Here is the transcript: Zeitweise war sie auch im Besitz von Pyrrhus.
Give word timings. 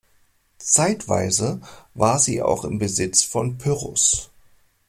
Zeitweise 0.57 1.61
war 1.93 2.17
sie 2.17 2.41
auch 2.41 2.65
im 2.65 2.79
Besitz 2.79 3.21
von 3.21 3.59
Pyrrhus. 3.59 4.31